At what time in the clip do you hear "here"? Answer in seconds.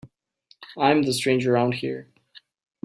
1.75-2.07